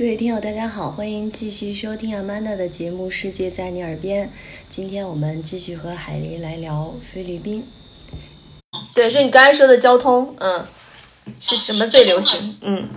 [0.00, 4.28] 各位听友，大家好，欢迎继续收听 Amanda 的节目《世界在你耳边》。
[4.66, 7.70] 今天我们继续和海狸来聊菲律宾。
[8.94, 10.66] 对，就你刚才说的交通，嗯，
[11.38, 12.58] 是什么最流行？
[12.62, 12.88] 嗯，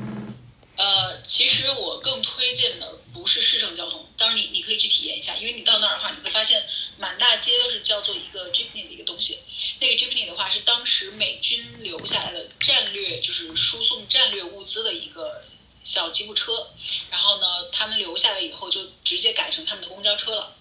[0.77, 6.63] 呃，其实我更推荐的不是市政交通，当然你你可以去体验一下，因为你到那儿的话，你会发现
[6.97, 9.39] 满大街都是叫做一个 jeepney 的一个东西。
[9.81, 15.43] 那个 jeepney 的话是当时美军留下来的战略，就是输送战略物资的一个
[15.83, 16.67] 小吉普车。
[17.09, 20.55] 然后呢，他们留下来以后就直接改成他们的公交车了。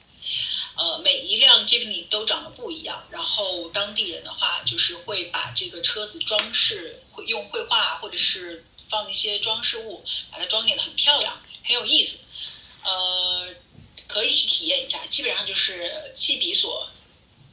[0.75, 12.19] 呃，每一辆 jeep 都长得不一样，然后当地人的话就是会把这个车子装饰，会用绘画或者是放一些装饰物，把它装点的很漂亮，很有意思。
[12.85, 13.55] 呃，
[14.09, 16.89] 可以去体验一下，基本上就是七比索，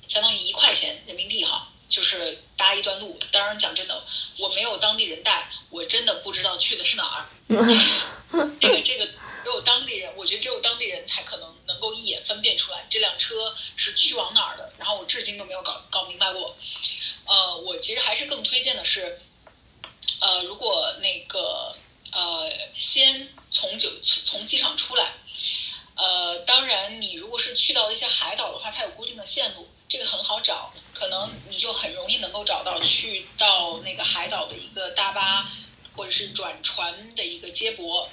[0.08, 3.20] 相当于一块钱人民币哈，就是搭一段路。
[3.32, 4.02] 当然讲真的，
[4.38, 7.26] 我没有当地人带，我真的不知道去的是哪儿。
[8.62, 14.72] 这个这个只有当地人，我觉得只有当地人才可能能够一眼分辨出来这辆车是去往哪儿的。
[14.78, 16.56] 然后我至今都没有搞搞明白过。
[17.26, 19.20] 呃，我其实还是更推荐的是，
[20.22, 21.76] 呃，如果那个
[22.12, 25.14] 呃，先从酒从机场出来，
[25.96, 35.52] 呃，当然你如果是去到一些海岛的话，它有固定的线路，这个很好找，可能你就很容易能够找到去到那个海岛的一个大巴
[35.96, 38.08] 或者是转船的一个接驳。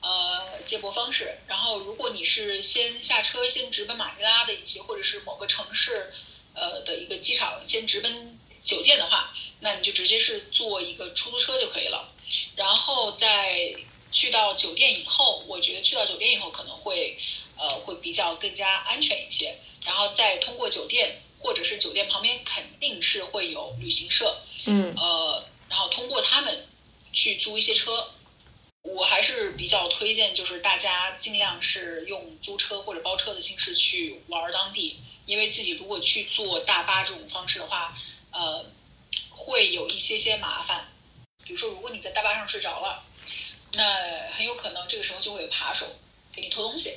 [0.00, 1.32] 呃，接驳方式。
[1.46, 6.12] 然后，如果你是先下车，先直奔马尼拉的一些，或者是某个城市，
[6.54, 12.12] 呃的一个机场，先直奔酒店的话，那你就直接是坐一个出租车就可以了。
[12.56, 13.72] 然后在
[14.10, 17.16] 去到酒店以后，我觉得去到酒店以后可能会，
[17.56, 19.56] 呃，会比较更加安全一些。
[19.84, 26.66] 然后再通过酒店，或者是酒店旁边肯定是会有旅行社，嗯，呃，然后通过他们
[27.12, 28.10] 去租一些车。
[28.82, 37.96] 我还是比较推荐，就是大家尽量是用租车或者包车的形式去玩当地，因为自己如果去坐大巴这种方式的话，
[38.32, 38.66] 呃，
[39.30, 40.88] 会有一些些麻烦。
[41.44, 43.04] 比如说，如果你在大巴上睡着了，
[43.74, 45.86] 那很有可能这个时候就会有扒手
[46.34, 46.94] 给你偷东西。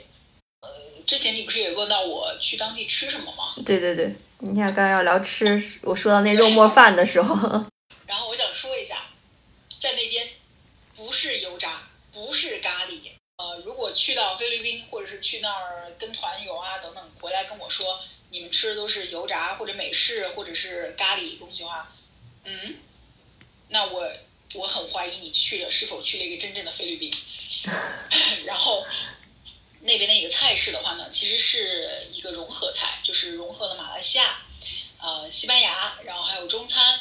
[1.06, 3.54] 呃，之前你不是也问到我去当地吃什么吗？
[3.66, 7.36] 对对对，你看刚刚要聊吃， 我说到那肉末饭的时候，
[8.08, 9.06] 然后我想说一下，
[9.80, 10.28] 在那边
[10.96, 13.00] 不是油炸，不是咖喱。
[13.38, 18.00] 呃，如果去到菲律宾，或者是去那儿跟团游啊等等，回来跟我说
[18.32, 21.92] 你们吃的都是油炸或者美式或者是咖喱东西的话，
[22.46, 22.76] 嗯，
[23.68, 24.10] 那我
[24.56, 27.12] 我很怀疑你去了是否去了一个真正的菲律宾。
[28.48, 28.86] 然后
[29.86, 34.38] 那边的一个菜式的话呢，其实是一个融合菜，就是融合了马来西亚、
[35.00, 37.00] 呃西班牙，然后还有中餐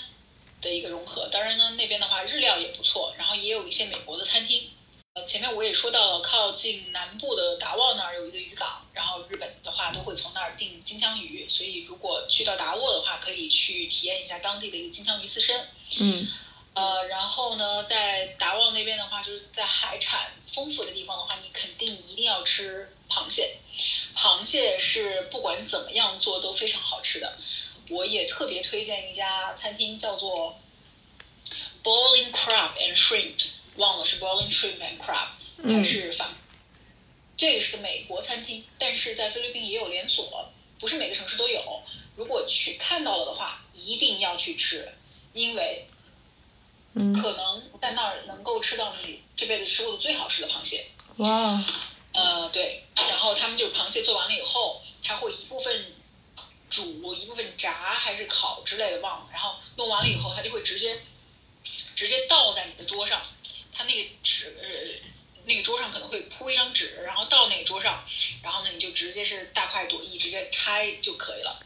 [0.61, 1.27] 的一个融合。
[1.33, 4.71] 当然呢，那边的话日料也不错，然后也有一些美国的餐厅。
[5.15, 15.69] 呃，前面我也说到了，靠近南部的达沃那儿有一个渔港，然后日本的话都会从那儿订金枪鱼，所以如果去到达沃的话，可以去体验一下当地的一个金枪鱼刺身。
[16.01, 16.29] 嗯
[16.75, 23.57] 呃，然后呢，在达旺那边的话，就是在海产丰富的地方的话，你肯定一定要吃螃蟹。
[24.17, 27.39] 螃蟹是不管怎么样做都非常好吃的。
[27.91, 30.59] 我也特别推荐一家餐厅，叫做
[31.83, 35.29] Boiling Crab and Shrimp，忘了是 Boiling Shrimp and Crab
[35.63, 36.33] 还是反。
[37.37, 40.49] 这个是个美国餐厅，但是在菲律宾也有连锁，
[40.81, 41.83] 不是每个城市都有。
[42.17, 44.89] 如果去看到了的话，一定要去吃，
[45.33, 45.85] 因为
[46.95, 50.87] 嗯，可能在那儿能够吃到你这辈子吃过的最好吃的螃蟹。
[51.17, 51.65] 哇，
[52.13, 55.93] 呃，对，然后他们就螃蟹做完了以后，他会一部分
[56.71, 59.27] 煮，一部分炸还是烤之类的，忘了。
[59.33, 61.01] 然后弄完了以后，他就会直接
[61.95, 63.23] 直接倒在你的桌上，
[63.73, 65.11] 他那个纸呃
[65.47, 68.05] 那个桌上可能会铺一张纸，然后到那个桌上，
[68.43, 71.61] 然后呢你就直接是大快朵颐，直接拆就可以了。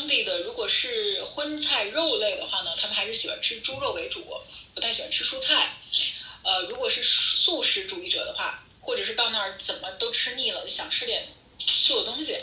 [0.00, 4.24] 当地的如果是荤菜肉类的话呢，他们还是喜欢吃猪肉为主，
[4.74, 5.76] 不太喜欢吃蔬菜。
[6.42, 12.34] 呃，如果是素食主义者的话，或者是到那儿怎么都吃腻了，就想吃点素的东西，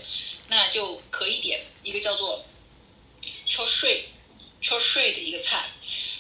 [0.50, 2.46] 那就可以点一个叫做
[3.24, 4.06] c h o s h r y
[4.62, 5.72] c h o s h r y 的一个菜，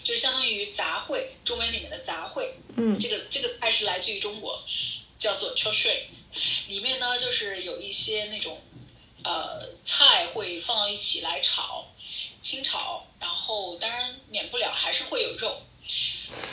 [0.03, 2.47] 就是相当于杂烩，中文里面的杂烩。
[2.77, 4.59] 嗯这个这个菜是来自于中国，
[5.19, 6.09] 叫做 c h o s h r y
[6.67, 8.59] 里面呢就是有一些那种
[9.27, 11.85] 呃菜会放到一起来炒，
[12.41, 15.61] 清炒，然后当然免不了还是会有肉，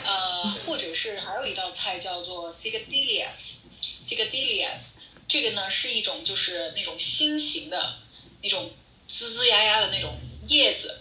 [0.05, 4.95] 呃，或者是还有一道菜叫做 sigillias，sigillias，
[5.25, 7.97] 这个呢是一种就是那种心形的
[8.41, 8.73] 那种
[9.07, 10.19] 滋滋呀呀的那种
[10.49, 10.99] 叶子，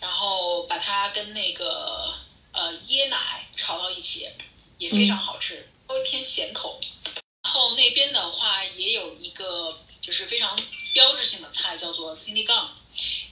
[0.00, 2.12] 然后把它跟那个
[2.50, 4.28] 呃椰奶炒到一起，
[4.78, 5.68] 也非常好吃。
[5.86, 6.80] 稍微偏咸口。
[7.44, 10.58] 然后那边的话也有一个就是非常
[10.92, 12.68] 标志性的菜，叫做 sinigang。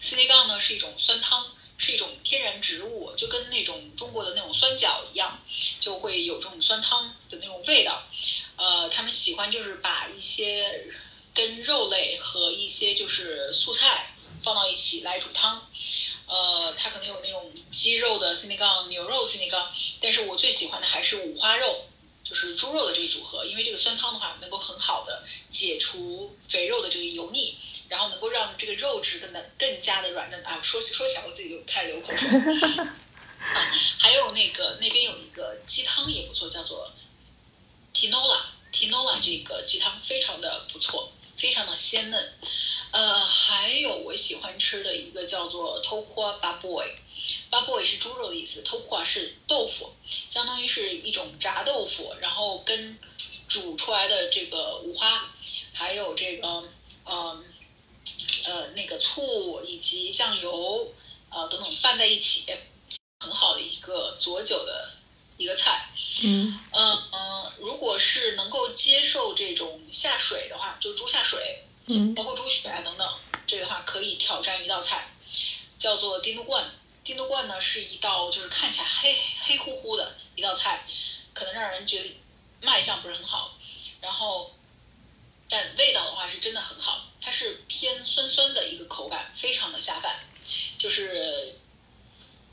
[0.02, 1.46] sinigang 呢是一种酸汤，
[1.76, 5.38] 是一种天然植物，就跟那种中国的那种酸角一样，
[5.78, 8.02] 就会有这种酸汤的那种味道。
[8.56, 10.86] 呃，他们喜欢就是把一些
[11.34, 15.70] 跟肉类和一些就是素菜放到一起来煮汤。
[16.26, 19.66] 呃，它可能有那种鸡肉的 sinigang、牛肉 sinigang，
[20.00, 21.86] 但是我最喜欢的还是五花肉。
[22.30, 27.56] 就是猪肉的这个组合，因为这个酸汤的话，能够很好的解除肥肉的这个油腻，
[27.88, 30.60] 然后能够让这个肉质更的更加的软嫩啊。
[30.62, 32.28] 说说起来我自己就开始流口水。
[33.40, 36.88] 啊，还有那个那边有一个鸡汤也不错，叫做
[37.92, 38.42] tinola
[38.72, 42.32] tinola 这个鸡汤非常的不错，非常的鲜嫩。
[42.92, 46.88] 呃，还有我喜欢吃的一个叫做 tokwa baboy。
[47.50, 49.92] 巴布也是猪肉的意思，tofu 是豆腐，
[50.28, 52.96] 相当于是一种炸豆腐，然后跟
[53.48, 55.28] 煮出来的这个五花，
[55.72, 56.62] 还有这个
[57.04, 57.44] 呃
[58.44, 60.94] 呃那个醋以及酱油
[61.28, 62.46] 呃等等拌在一起，
[63.18, 64.92] 很好的一个佐酒的
[65.36, 65.90] 一个菜。
[66.22, 73.12] 嗯嗯嗯，如果是能够接受这种下水的话，就猪下水，嗯包括猪血啊等等，
[73.44, 75.12] 这个的话可以挑战一道菜，
[75.76, 76.70] 叫做丁都罐。
[77.04, 80.84] 丁都罐呢是一道就是看起来黑黑乎乎的一道菜，
[81.32, 82.10] 可能让人觉得
[82.60, 83.56] 卖相不是很好，
[84.00, 84.54] 然后
[85.48, 90.18] 但味道的话是真的很好，它是偏酸酸的一个口感，非常的下饭，
[90.78, 91.56] 就是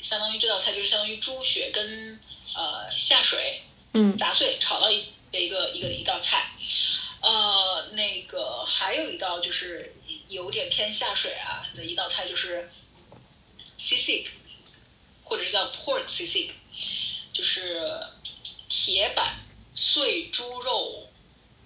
[0.01, 2.19] 相当于这道菜就是相当于猪血跟
[2.55, 3.61] 呃下水
[3.94, 4.17] 嗯。
[4.17, 6.49] 杂碎炒到一起的一个一个一道菜，
[7.21, 9.94] 呃，那个还有一道就是
[10.29, 12.71] 有点偏下水啊的一道菜就是
[13.88, 14.25] sisig，
[15.24, 16.51] 或者是叫 pork sisig，
[17.31, 17.98] 就是
[18.68, 19.38] 铁板
[19.74, 21.07] 碎猪肉，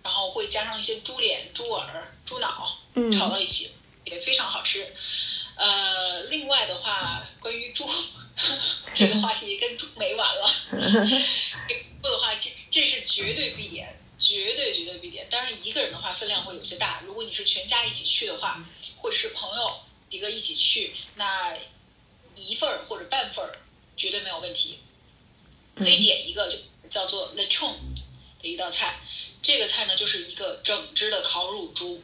[0.03, 3.71] 然后会加上一些猪脸、猪耳、猪脑嗯炒到一起，
[4.05, 4.93] 也非常好吃。
[5.55, 7.87] 呃，另外的话，关于猪
[8.95, 10.53] 这个话题跟猪没完了。
[12.01, 15.27] 不的话，这这是绝对必点，绝对绝对必点。
[15.29, 17.01] 当然，一个人的话分量会有些大。
[17.05, 18.63] 如果你是全家一起去的话，
[18.97, 19.79] 或者是朋友
[20.09, 21.55] 几个一起去，那
[22.43, 23.51] 一份儿或者半份儿
[23.95, 24.79] 绝对没有问题。
[25.75, 26.57] 可以点一个就
[26.89, 27.75] 叫做 lechon
[28.41, 28.99] 的一道菜，
[29.41, 32.03] 这个菜呢就是一个整只的烤乳猪。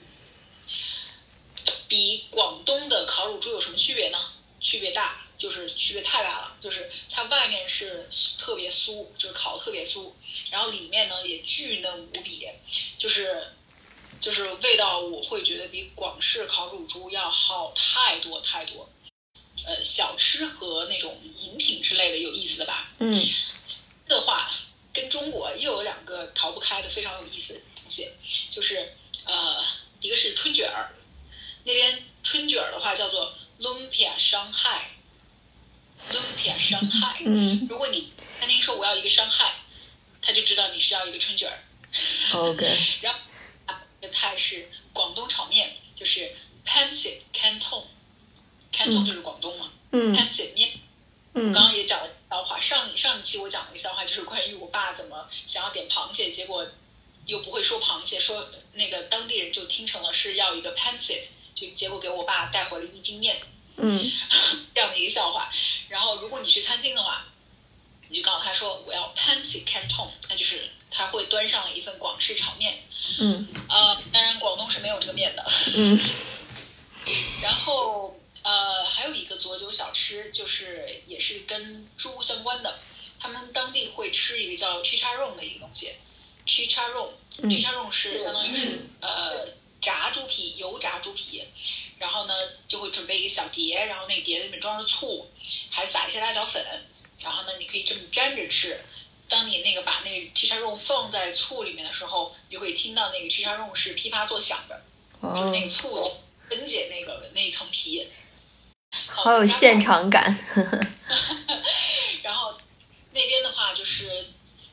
[1.89, 4.17] 比广东的烤乳猪有什么区别呢？
[4.59, 6.57] 区别大，就是区别太大了。
[6.61, 10.11] 就是它外面是特别酥，就是烤的特别酥，
[10.49, 12.47] 然后里面呢也巨嫩无比，
[12.97, 13.47] 就是
[14.19, 18.89] 就是味道我会觉得比广式烤乳猪要好太多太多。
[19.67, 22.89] 呃，小吃和那种饮品之类的有意思的吧？
[22.99, 23.11] 嗯
[24.07, 24.51] 的话，
[24.93, 28.07] 跟中国又有两个逃不开的非常有意思的东西，
[28.49, 28.93] 就是
[29.25, 29.61] 呃，
[29.99, 30.89] 一个是春卷儿，
[31.65, 34.89] 那边春卷儿的话叫做 lumpia 伤害
[36.11, 37.21] ，lumpia 伤害。
[37.27, 39.53] 嗯如果你餐厅说我要一个伤害，
[40.21, 41.59] 他就知道你是要一个春卷儿。
[42.33, 43.19] ，OK， 然后
[43.65, 46.33] 啊，这个菜是广东炒面，就是
[46.65, 47.17] pancit
[48.77, 50.71] canton，canton 就是广东嘛、嗯 p a n c i t 面。
[51.33, 56.65] 嗯刚刚也讲了笑话，上上一期我讲了一个笑话，就是关于我爸怎么想要点螃蟹，结果
[57.25, 63.39] 又不会说螃蟹，说那个当地人就听成了是要一个 pancit，就结果给我爸带回了一斤面，
[63.77, 64.11] 嗯
[64.73, 65.51] 这样的一个笑话。
[65.89, 67.25] 然后如果你去餐厅的话，
[68.09, 72.81] 你就告诉他说我要 pancit canton，那就是他会端上一份广式炒面。
[73.19, 75.45] 嗯呃，当然广东是没有这个面的。
[75.75, 75.99] 嗯
[77.43, 78.16] 然后
[78.47, 82.79] 呃，还有一个佐酒小吃，就是也是跟猪相关的，
[83.19, 85.91] 他们当地会吃一个叫 chicharron 的一个东西。
[86.45, 89.49] chicharron，chicharron 是相当于是呃
[89.81, 91.43] 炸猪皮，油炸猪皮，
[91.99, 92.33] 然后呢
[92.69, 95.29] 就会准备一个小碟，然后那个碟里面装着醋，
[95.69, 96.65] 还撒一些辣椒粉，
[97.19, 98.79] 然后呢你可以这么沾着吃。
[99.27, 104.81] 当你那个把那个 chicharron 放在醋里面的时候，你就会听到那个 chicharron 是噼啪作响的。
[105.21, 106.01] 就是哦那，个醋
[106.47, 108.07] 分解那个那一层皮。
[109.05, 110.37] 好有现场感，
[112.23, 112.57] 然后
[113.11, 114.27] 那边的话就是，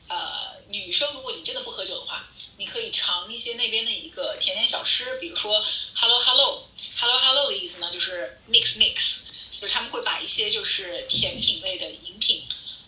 [0.07, 2.27] 呃，女生如果你真的不喝酒的话，
[2.57, 5.59] 你可以尝一些那边的一个甜点小吃，比如说
[5.93, 6.67] Hello Hello
[6.97, 9.19] Hello Hello 的意思呢，就是 mix mix，
[9.59, 12.43] 就是他们会把一些就是甜品类的饮品，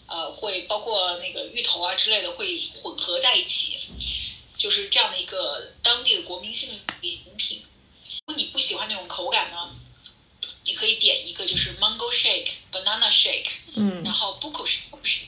[0.07, 3.77] 呃，会包括那个芋头啊之类的会混合在一起，
[4.55, 7.63] 就是这样的一个当地的国民性饮品。
[8.25, 9.69] 如果你不喜欢那种口感呢，
[10.67, 14.79] 你可以点一个就是 mango shake、banana shake，嗯然后 buko 是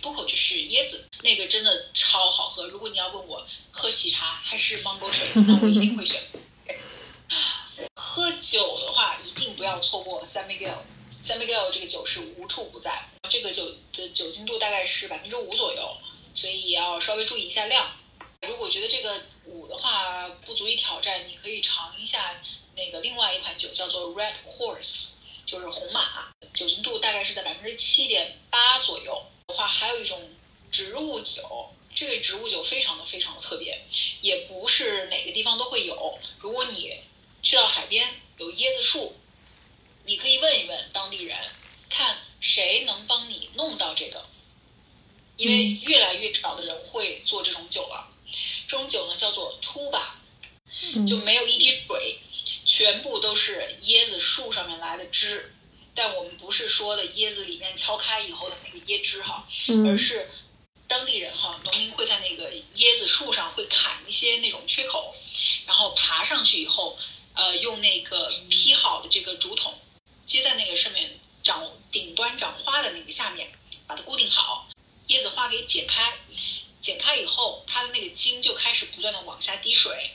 [0.01, 2.67] buko 就是椰子，那个真的超好喝。
[2.67, 6.21] 如果你要问我喝喜茶还是 mango shake，那我一定会选。
[7.95, 10.79] 喝酒的话，一定不要错过 San Miguel。
[11.23, 15.95] San Miguel 这个酒是无处不在，这个酒的酒精度大概是百分之五左右，
[16.33, 17.89] 所以也要稍微注意一下量。
[18.47, 22.35] 如果觉得这个五的话不足以挑战，你可以尝一下
[22.75, 25.09] 那个另外一款酒，叫做 Red Horse，
[25.49, 29.19] 就是红马，酒精度大概是在百分之七点八左右。
[29.47, 30.29] 的话，还有一种
[30.71, 33.83] 植物酒，这个植物酒非常的非常的特别，
[34.21, 36.19] 也不是哪个地方都会有。
[36.37, 36.95] 如果你
[37.41, 39.15] 去到海边有椰子树，
[40.05, 41.35] 你可以问一问当地人，
[41.89, 44.23] 看谁能帮你弄到这个，
[45.35, 48.07] 因为越来越少的人会做这种酒了。
[48.67, 50.21] 这种酒呢叫做秃吧，
[51.07, 52.19] 就没有一滴水，
[52.79, 55.53] 全部都是椰子树上面来的汁。
[55.93, 59.45] 但我们不是说的椰子里面敲开以后的那个椰汁哈，
[59.85, 60.29] 而是
[60.87, 65.13] 当地人哈，农民会在那个椰子树上会砍一些那种缺口，
[65.65, 66.97] 然后爬上去以后，
[67.33, 69.77] 呃，用那个劈好的这个竹筒
[70.25, 73.51] 接在那个上面长顶端长花的那个下面，
[73.85, 74.69] 把它固定好，
[75.09, 76.13] 椰子花给剪开，
[76.79, 80.11] 剪开以后，它的那个茎就开始不断的往下滴水，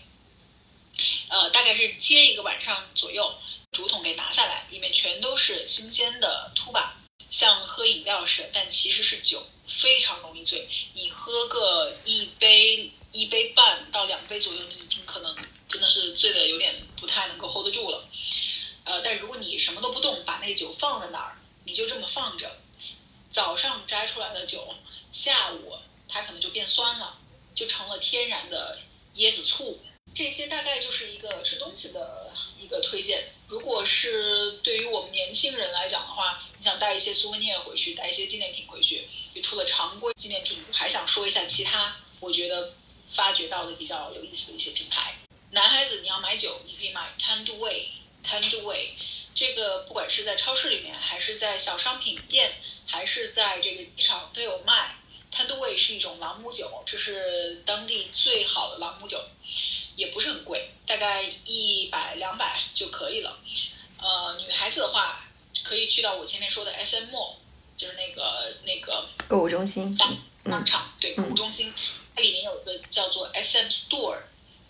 [1.28, 3.35] 呃，大概是接一个晚上左右，
[3.73, 6.97] 竹筒给拿下来，里面全都是新鲜的秃吧，
[7.31, 10.69] 像喝饮料似的，但其实是酒，非常容易醉。
[10.93, 15.35] 你喝个一杯一杯半到两杯左右，你已经可能
[15.69, 18.04] 真的是醉的有点不太能够 hold 得住了。
[18.85, 22.54] 呃，但如果你什么都不动，把那个酒放在那儿，你就这么放着，
[23.31, 24.75] 早上摘出来的酒，
[25.11, 25.78] 下午
[26.09, 27.16] 它可能就变酸了，
[27.54, 28.78] 就成了天然的
[29.16, 29.83] 椰子醋。
[30.14, 32.30] 这些大概就是一个吃东西的
[32.61, 33.25] 一个推荐。
[33.49, 42.73] 如果是对于我们年轻人来讲的话，你想带一些苏维涅回去，带一些纪念品回去，就除了常规纪念品，还想说一下其他我觉得
[43.12, 45.14] 发掘到的比较有意思的一些品牌。
[45.50, 47.87] 男孩子你要买酒，你可以买 Tanduay。
[48.25, 48.88] Tanduay，
[49.35, 52.54] 这个不管是在超市里面，还是在小商品店，
[52.87, 54.97] 还是在这个机场都有卖。
[55.30, 59.23] Tanduay 是一种朗姆酒，这是当地最好的朗姆酒，
[59.97, 63.39] 也不是很贵，大概一百两百就可以了。
[63.99, 65.25] 呃，女孩子的话，
[65.63, 67.35] 可以去到我前面说的 SM Mall，
[67.77, 69.97] 就是那个那个购物中心。
[69.97, 71.73] 当当场对购物中心，
[72.15, 74.19] 它里面有一个叫做 SM Store。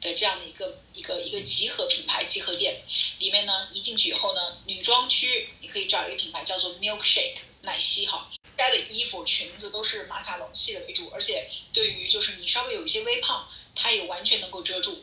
[0.00, 2.78] 的这样的一个一个一个集合品牌集合店，
[3.18, 15.02] 里面呢一进去以后呢，女装区你可以找一个品牌叫做 Milkshake 奶昔哈，家的衣服裙子都是马卡龙系的为主，而且对于就是你稍微有一些微胖，它也完全能够遮住。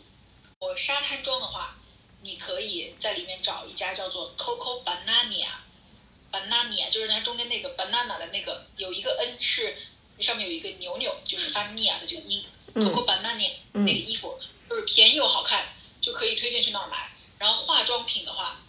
[0.61, 1.75] 我沙滩装的话，
[2.21, 9.75] 你可以在里面找一家叫做 Coco Banana，Banana 就是它中间那个 banana 的那个有一个 n 是
[10.19, 14.39] 上面有一个扭扭，就是发 nia 的这个音，Coco Banana 那个衣服。
[14.69, 17.09] 就是便宜又好看，就可以推荐去那儿买。
[17.39, 18.61] 然后化妆品的话，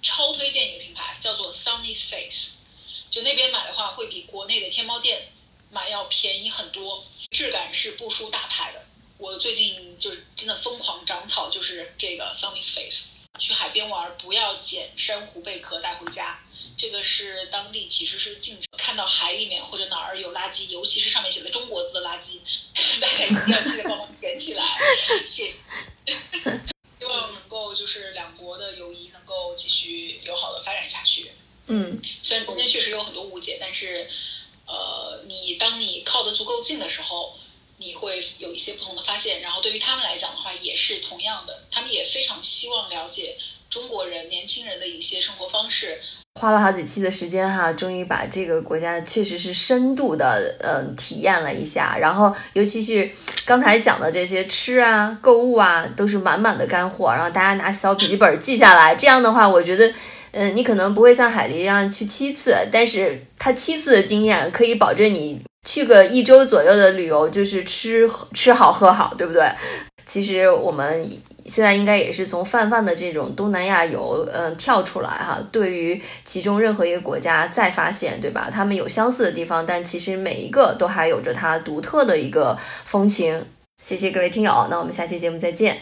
[0.00, 2.54] 超推荐一个品牌叫做 Sunny's Face，
[3.10, 5.28] 就那边买的话会比国内的天猫店
[5.70, 8.86] 买要便宜很多，质感是不输大牌的。
[9.22, 13.04] 我最近就是真的疯狂长草，就是这个 Sunny's Face。
[13.38, 16.40] 去海边玩不要捡珊瑚贝壳带回家，
[16.76, 18.66] 这个是当地其实是禁止。
[18.76, 22.40] 看到海里面或者哪儿有垃圾，尤其是上面写的中国字的垃圾，
[23.00, 24.64] 大家一定要记得帮忙捡起来，
[25.24, 25.58] 谢谢。
[26.98, 31.30] 希望能够就是两国的友谊能够继续友好的发展下去。
[31.68, 34.10] 嗯，虽然中间确实有很多误解，但是
[34.66, 37.38] 呃，你当你靠得足够近的时候。
[37.84, 43.36] 你会有一些不同的发现，然后对于他们来讲的话，也是同样的，他们也非常希望了解
[43.68, 45.98] 中国人年轻人的一些生活方式。
[46.40, 53.10] 花了好几期的时间哈，终于把这个国家确实是深度的呃体验了一下，然后尤其是
[53.44, 59.92] 刚才讲的这些吃啊、购物啊，都是满满的干货，然后大家拿小笔记本记下来，这样的话，我觉得。
[60.34, 69.42] 嗯，你可能不会像海狸一样去七次，但是他七次的经验可以保证你去个一周左右的旅游，就是吃吃好喝好，对不对？
[70.04, 71.08] 其实我们
[71.46, 78.50] 现在应该也是从泛泛的这种东南亚游，嗯，跳出来哈，对于其中任何一个国家再发现，对吧？
[78.52, 83.46] 他们有相似的地方，但其实每一个都还有着它独特的一个风情。
[83.80, 85.78] 谢谢各位听友，那我们下期节目再见。